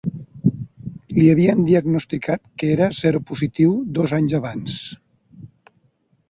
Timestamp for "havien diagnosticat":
1.33-2.41